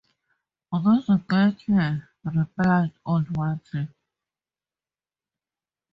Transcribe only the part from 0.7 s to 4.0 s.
‘There’s a gate here,’ replied old Wardle.